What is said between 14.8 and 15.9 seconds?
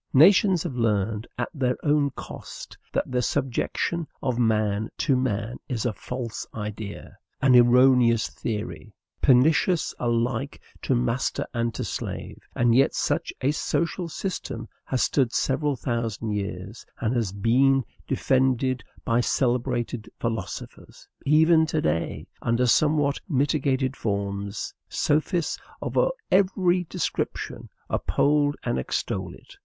has stood several